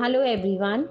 [0.00, 0.82] Hello everyone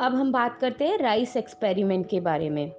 [0.00, 2.70] अब हम बात करते हैं राइस एक्सपेरिमेंट के बारे में।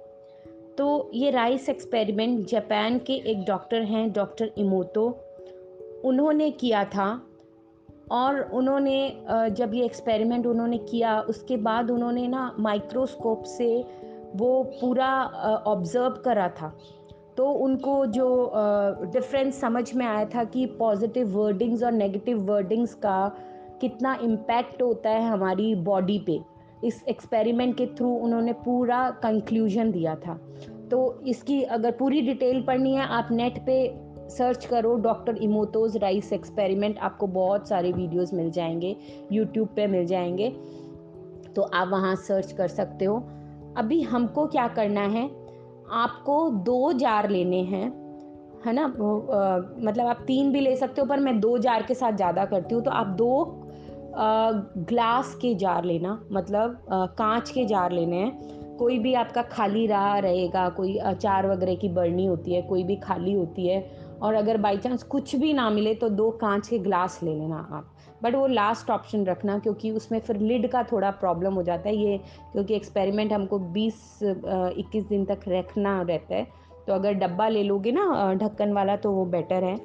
[0.78, 5.04] तो ये राइस एक्सपेरिमेंट जापान के एक डॉक्टर हैं डॉक्टर इमोतो
[6.04, 7.08] उन्होंने किया था
[8.10, 8.96] और उन्होंने
[9.50, 13.70] जब ये एक्सपेरिमेंट उन्होंने किया, उसके बाद उन्होंने ना माइक्रोस्कोप से
[14.36, 15.12] वो पूरा
[15.66, 16.76] ऑब्ज़र्व करा था।
[17.36, 18.52] तो उनको जो
[19.12, 23.32] डिफरेंस समझ में आया था कि पॉजिटिव वर्डिंग्स और नेगेटिव वर्डिंग्स का
[23.82, 26.40] कितना इम्पैक्ट होता है हमारी बॉडी पे।
[26.84, 30.34] इस एक्सपेरिमेंट के थ्रू उन्होंने पूरा कंक्लूजन दिया था।
[30.90, 33.76] तो इसकी अगर पूरी डिटेल पढ़नी है आप नेट पे
[34.30, 38.96] सर्च करो डॉक्टर इमोतोज राइस एक्सपेरिमेंट आपको बहुत सारे वीडियोस मिल जाएँगे
[39.32, 40.48] यूट्यूब पे मिल जाएँगे।
[41.56, 43.16] तो आप वहाँ सर्च कर सकते हो।
[43.76, 45.24] अभी हमको क्या करना है
[45.94, 47.86] आपको दो जार लेने हैं
[48.66, 48.82] है ना?
[48.82, 52.44] आ, मतलब आप तीन भी ले सकते हो पर मैं दो जार के साथ ज़्यादा
[52.44, 53.30] करती हूँ तो आप दो
[54.14, 56.78] ग्लास के जार लेना मतलब
[57.18, 61.88] कांच के जार लेने हैं। कोई भी आपका खाली रहा रहेगा, कोई अचार वगैरह की
[61.88, 63.80] बर्नी होती है, कोई भी खाली होती है,
[64.22, 67.56] और अगर बाई चांस कुछ भी ना मिले तो दो कांच के ग्लास ले लेना
[67.72, 67.88] आप।
[68.22, 71.96] बट वो लास्ट ऑप्शन रखना, क्योंकि उसमें फिर लिड का थोड़ा प्रॉब्लम हो जाता है।
[71.96, 72.18] ये,
[72.52, 76.46] क्योंकि एक्सपेरिमेंट हमको 20-21 दिन तक रखना रहता है।
[76.86, 79.76] तो अगर डब्बा ले लोगे ना ढक्कन वाला तो वो बेटर है।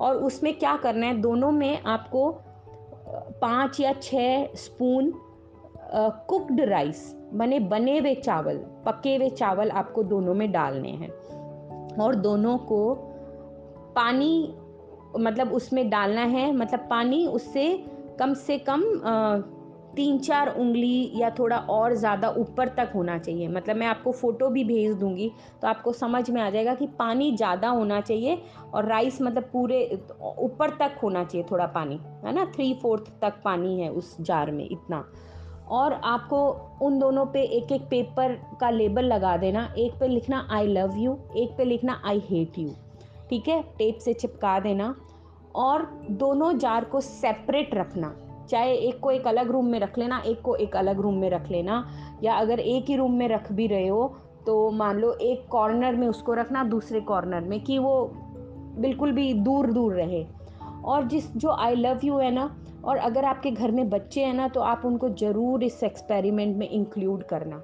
[0.00, 2.30] और उसमें क्या करना है, दोनों में आपको
[3.14, 5.12] पाँच या छः स्पून
[6.28, 11.10] कुक्ड राइस बने बने हुए चावल, पके हुए चावल आपको दोनों में डालने हैं।
[11.96, 12.94] और दोनों को
[13.96, 14.54] पानी
[15.18, 17.84] मतलब उसमें डालना है मतलब पानी उससे
[18.18, 18.82] कम से कम
[19.96, 24.48] तीन चार उंगली या थोड़ा और ज़्यादा ऊपर तक होना चाहिए। मतलब मैं आपको फ़ोटो
[24.48, 25.30] भी भेज दूँगी
[25.62, 28.40] तो आपको समझ में आ जाएगा कि पानी ज़्यादा होना चाहिए
[28.74, 29.84] और राइस मतलब पूरे
[30.22, 32.44] ऊपर तक होना चाहिए थोड़ा पानी, है ना?
[32.46, 35.04] थ्री फोर्थ तक पानी है उस जार में इतना।
[35.70, 36.46] और आपको
[36.82, 40.96] उन दोनों पे एक एक पेपर का लेबल लगा देना। एक पे लिखना आई लव
[40.98, 42.68] यू एक पे लिखना आई हेट यू
[43.30, 43.62] ठीक है?
[43.78, 44.94] टेप से चिपका देना
[45.56, 48.14] और दोनों जार को सेपरेट रखना।
[48.50, 51.28] चाहे एक को एक अलग रूम में रख लेना, एक को एक अलग रूम में
[51.30, 51.84] रख लेना,
[52.22, 54.14] या अगर एक ही रूम में रख भी रहे हो
[54.46, 58.10] तो मान लो एक कॉर्नर में उसको रखना, दूसरे कॉर्नर में, कि वो
[58.78, 60.24] बिल्कुल भी दूर दूर रहे।
[60.84, 62.50] और जिस, जो आई लव यू है ना,
[62.84, 66.68] और अगर आपके घर में बच्चे हैं ना तो आप उनको ज़रूर इस एक्सपेरिमेंट में
[66.68, 67.62] इंक्लूड करना।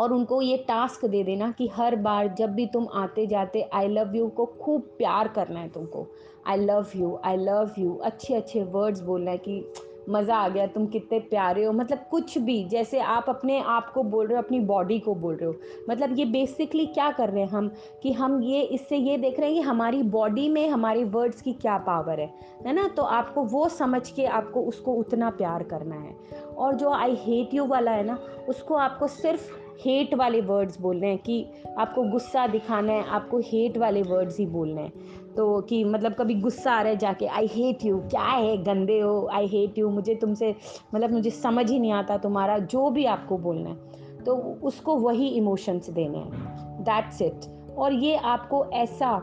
[0.00, 3.88] और उनको ये टास्क दे देना कि हर बार जब भी तुम आते जाते आई
[3.88, 6.06] लव यू को खूब प्यार करना है तुमको।
[6.46, 9.64] I love you I love you अच्छे अच्छे वर्ड्स बोलना है कि
[10.08, 14.02] मज़ा आ गया, तुम कितने प्यारे हो। मतलब कुछ भी, जैसे आप अपने आप को
[14.02, 15.54] बोल रहे हो, अपनी बॉडी को बोल रहे हो।
[15.90, 17.70] मतलब ये बेसिकली क्या कर रहे हैं हम
[18.02, 21.52] कि हम ये, इससे ये देख रहे हैं कि हमारी बॉडी में हमारे वर्ड्स की
[21.52, 22.34] क्या पावर है।
[22.66, 22.88] है ना?
[22.88, 26.16] तो आपको वो समझ के आपको उसको उतना प्यार करना है।
[26.56, 28.18] और जो आई हेट यू वाला है ना,
[28.48, 31.46] उसको आपको सिर्फ़ हेट वाले वर्ड्स बोल रहे हैं कि
[31.78, 34.92] आपको गुस्सा दिखाना है, आपको हेट वाले वर्ड्स ही बोलने हैं।
[35.36, 39.00] तो कि मतलब कभी गुस्सा आ रहा है जाके आई हेट यू क्या है, गंदे
[39.00, 40.54] हो आई हेट यू मुझे तुमसे
[40.94, 45.28] मतलब मुझे समझ ही नहीं आता तुम्हारा, जो भी आपको बोलना है। तो उसको वही
[45.28, 47.40] इमोशंस देने हैं। दैट्स इट
[47.78, 49.18] और ये आपको ऐसा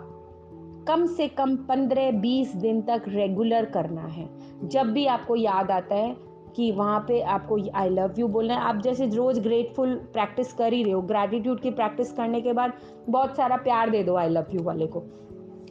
[0.88, 4.28] कम से कम पंद्रह बीस दिन तक रेगुलर करना है।
[4.64, 6.16] जब भी आपको याद आता है
[6.58, 10.74] कि वहाँ पे आपको आई लव यू बोलना है। आप जैसे रोज़ ग्रेटफुल प्रैक्टिस कर
[10.74, 12.74] ही रहे हो। ग्रैटिट्यूड की प्रैक्टिस करने के बाद
[13.10, 15.04] बहुत सारा प्यार दे दो आई लव यू वाले को।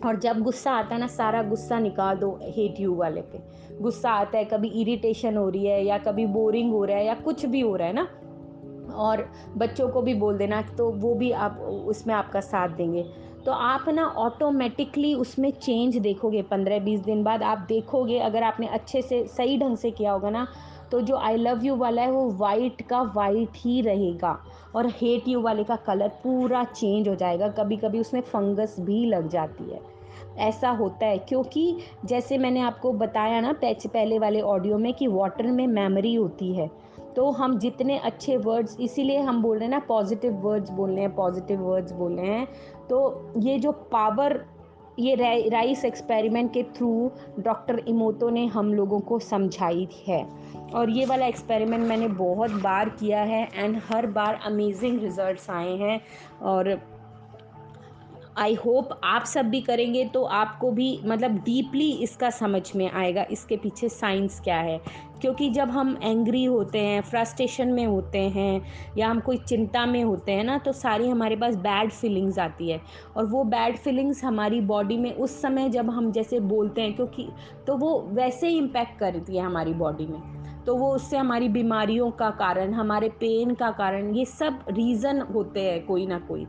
[0.06, 3.38] और जब गुस्सा आता है ना, सारा गुस्सा निकाल दो हेट यू वाले पे।
[3.80, 7.14] गुस्सा आता है, कभी इरिटेशन हो रही है या कभी बोरिंग हो रहा है या
[7.14, 8.08] कुछ भी हो रहा है ना।
[8.94, 13.02] और बच्चों को भी बोल देना तो वो भी आप उसमें आपका साथ देंगे।
[13.46, 18.66] तो आप ना ऑटोमेटिकली उसमें चेंज देखोगे। पंद्रह बीस दिन बाद आप देखोगे, अगर आपने
[18.66, 20.46] अच्छे से सही ढंग से किया होगा ना
[20.92, 24.38] तो जो आई लव यू वाला है, वो वाइट का वाइट ही रहेगा।
[24.76, 29.04] और हेट यू वाले का कलर पूरा चेंज हो जाएगा। कभी कभी उसमें फंगस भी
[29.06, 29.80] लग जाती है।
[30.38, 35.46] ऐसा होता है, क्योंकि जैसे मैंने आपको बताया ना पहले वाले ऑडियो में कि वाटर
[35.46, 36.70] में मेमोरी होती है।
[37.16, 41.00] तो हम जितने अच्छे वर्ड्स इसीलिए हम बोल रहे हैं ना पॉजिटिव वर्ड्स बोल रहे
[41.00, 42.48] हैं पॉजिटिव वर्ड्स बोल रहे हैं।
[42.90, 44.44] तो ये जो पावर
[44.98, 45.14] ये
[45.48, 50.26] राइस एक्सपेरिमेंट के थ्रू डॉक्टर इमोतो ने हम लोगों को समझाई है।
[50.74, 55.76] और ये वाला एक्सपेरिमेंट मैंने बहुत बार किया है, एंड हर बार अमेजिंग रिज़ल्ट्स आए
[55.76, 56.00] हैं।
[56.42, 56.95] और
[58.38, 63.26] आई होप आप सब भी करेंगे तो आपको भी मतलब डीपली इसका समझ में आएगा,
[63.30, 64.80] इसके पीछे साइंस क्या है।
[65.20, 68.62] क्योंकि जब हम एंग्री होते हैं फ्रस्ट्रेशन में होते हैं,
[68.98, 72.70] या हम कोई चिंता में होते हैं ना तो सारी हमारे पास बैड फीलिंग्स आती
[72.70, 72.80] है।
[73.16, 77.28] और वो बैड फीलिंग्स हमारी बॉडी में, उस समय जब हम जैसे बोलते हैं, क्योंकि
[77.66, 80.35] तो वो वैसे ही इम्पेक्ट करती है हमारी बॉडी में।
[80.66, 85.60] तो वो उससे हमारी बीमारियों का कारण, हमारे पेन का कारण, ये सब रीज़न होते
[85.60, 86.44] हैं कोई ना कोई।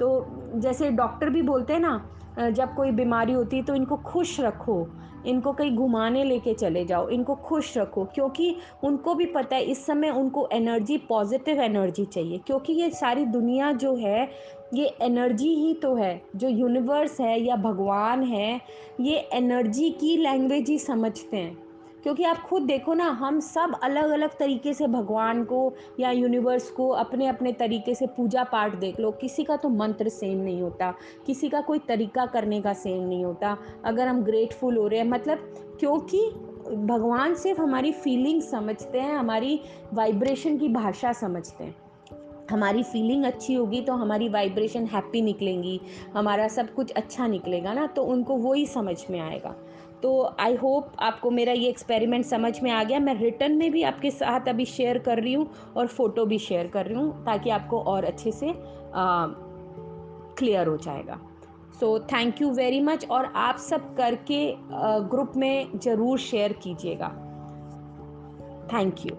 [0.00, 0.26] तो
[0.56, 4.86] जैसे डॉक्टर भी बोलते हैं ना जब कोई बीमारी होती है तो इनको खुश रखो,
[5.26, 8.54] इनको कहीं घुमाने लेके चले जाओ, इनको खुश रखो, क्योंकि
[8.84, 13.72] उनको भी पता है इस समय उनको एनर्जी पॉजिटिव एनर्जी चाहिए, क्योंकि ये सारी दुनिया
[13.72, 14.28] जो है,
[14.74, 18.60] ये एनर्जी ही तो है, जो यूनिवर्स है या भगवान है,
[19.00, 21.56] ये एनर्जी की लैंग्वेज ही समझते हैं।
[22.02, 26.70] क्योंकि आप खुद देखो ना, हम सब अलग अलग तरीके से भगवान को या यूनिवर्स
[26.70, 30.62] को अपने अपने तरीके से पूजा पाठ देख लो। किसी का तो मंत्र सेम नहीं
[30.62, 30.94] होता,
[31.26, 35.08] किसी का कोई तरीका करने का सेम नहीं होता। अगर हम ग्रेटफुल हो रहे हैं
[35.08, 36.26] मतलब क्योंकि
[36.86, 39.60] भगवान सिर्फ़ हमारी फीलिंग समझते हैं, हमारी
[39.94, 41.74] वाइब्रेशन की भाषा समझते हैं।
[42.52, 45.80] हमारी फीलिंग अच्छी होगी तो हमारी वाइब्रेशन हैप्पी निकलेंगी,
[46.14, 49.54] हमारा सब कुछ अच्छा निकलेगा ना तो उनको वो ही समझ में आएगा।
[50.02, 53.82] तो आई होप आपको मेरा ये एक्सपेरिमेंट समझ में आ गया। मैं रिटर्न में भी
[53.84, 55.46] आपके साथ अभी शेयर कर रही हूँ
[55.76, 58.52] और फ़ोटो भी शेयर कर रही हूँ ताकि आपको और अच्छे से
[60.36, 61.20] क्लियर हो जाएगा।
[61.80, 64.44] So thank you very much और आप सब करके
[65.10, 67.08] ग्रुप में ज़रूर शेयर कीजिएगा।
[68.72, 69.16] Thank you